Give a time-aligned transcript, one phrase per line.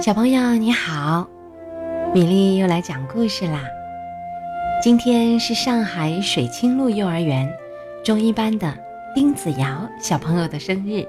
[0.00, 1.28] 小朋友你好，
[2.14, 3.64] 米粒又来讲故事啦。
[4.82, 7.46] 今天是上海水清路幼儿园
[8.02, 8.74] 中一班的
[9.14, 11.06] 丁子瑶小朋友的生日，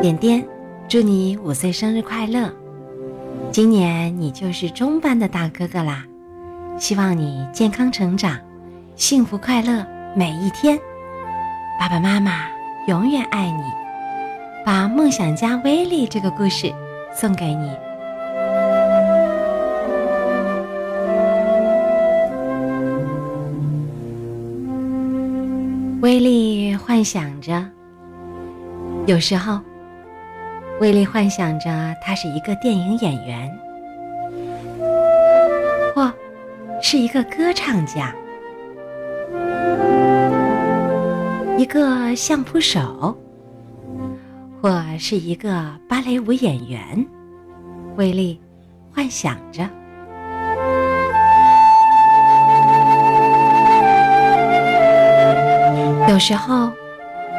[0.00, 0.42] 点点，
[0.88, 2.50] 祝你五岁生日快乐！
[3.50, 6.02] 今年你就是中班的大哥哥啦，
[6.78, 8.38] 希望你健康成长，
[8.96, 9.84] 幸福快乐
[10.16, 10.78] 每一天。
[11.78, 12.46] 爸爸妈妈
[12.88, 13.62] 永远爱你。
[14.64, 16.72] 把梦想家威力这个故事。
[17.14, 17.70] 送给你。
[26.00, 27.64] 威力幻想着，
[29.06, 29.60] 有时候，
[30.80, 33.48] 威力幻想着他是一个电影演员，
[35.94, 36.12] 或
[36.80, 38.12] 是一个歌唱家，
[41.56, 43.16] 一个相扑手。
[44.62, 47.04] 或是一个芭蕾舞演员，
[47.96, 48.40] 威力
[48.94, 49.64] 幻想着；
[56.08, 56.70] 有时候，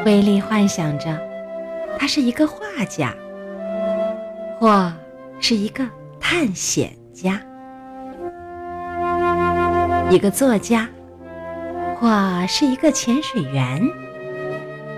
[0.05, 1.17] 威力幻想着
[1.97, 3.13] 他是一个画家，
[4.59, 4.91] 或
[5.39, 5.87] 是一个
[6.19, 7.39] 探险家，
[10.09, 10.89] 一个作家，
[11.95, 13.81] 或是一个潜水员。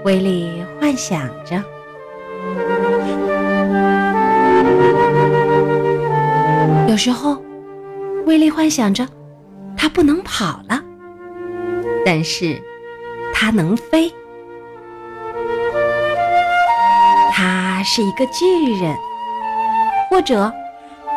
[0.04, 1.64] 威力幻想着。
[6.96, 7.44] 有时候，
[8.26, 9.06] 威力幻想着
[9.76, 10.82] 他不能跑了，
[12.06, 12.58] 但是
[13.34, 14.10] 他能飞。
[17.34, 18.96] 他是一个巨人，
[20.10, 20.50] 或者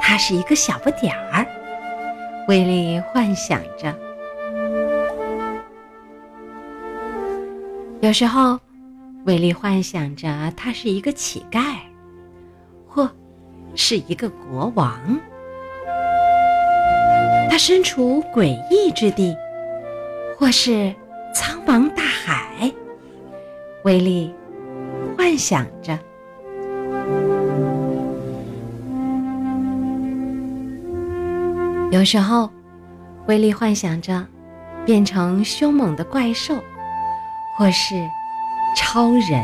[0.02, 1.46] 他是一个小不点儿。
[2.48, 3.96] 威力幻想着。
[8.00, 8.58] 有时候，
[9.26, 11.76] 威力幻想着他是一个乞丐，
[12.88, 13.08] 或
[13.76, 14.98] 是一个国王。
[17.50, 19.36] 他身处诡异之地，
[20.38, 20.94] 或是
[21.34, 22.72] 苍茫大海，
[23.84, 24.32] 威力
[25.16, 25.98] 幻想着。
[31.90, 32.50] 有时候，
[33.26, 34.24] 威力幻想着
[34.84, 36.54] 变成凶猛的怪兽，
[37.56, 37.94] 或是
[38.76, 39.42] 超人。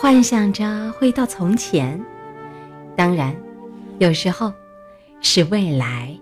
[0.00, 2.00] 幻想着回到从前，
[2.94, 3.34] 当然，
[3.98, 4.52] 有时候
[5.20, 6.16] 是未来。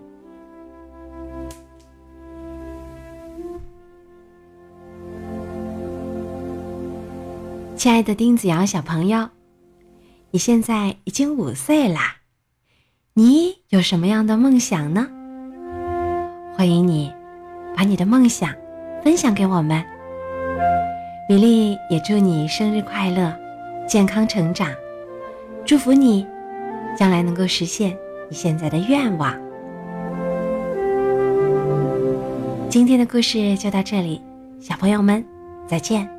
[7.75, 9.29] 亲爱的丁子瑶小朋友，
[10.31, 12.15] 你现在已经五岁啦，
[13.13, 15.07] 你有什么样的梦想呢？
[16.57, 17.13] 欢迎你
[17.75, 18.49] 把你的梦想
[19.03, 19.85] 分享给我们。
[21.29, 23.46] 米粒也祝你生日快乐！
[23.87, 24.69] 健康成长，
[25.63, 26.27] 祝福你，
[26.97, 27.97] 将来能够实现
[28.29, 29.33] 你现在的愿望。
[32.69, 34.21] 今天的故事就到这里，
[34.59, 35.23] 小朋友们
[35.65, 36.16] 再见。